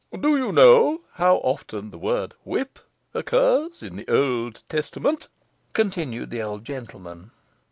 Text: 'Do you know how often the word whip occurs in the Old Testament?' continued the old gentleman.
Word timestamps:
'Do 0.19 0.35
you 0.35 0.51
know 0.51 1.01
how 1.13 1.35
often 1.43 1.91
the 1.91 1.97
word 1.99 2.33
whip 2.43 2.79
occurs 3.13 3.83
in 3.83 3.97
the 3.97 4.07
Old 4.07 4.63
Testament?' 4.67 5.27
continued 5.73 6.31
the 6.31 6.41
old 6.41 6.65
gentleman. 6.65 7.29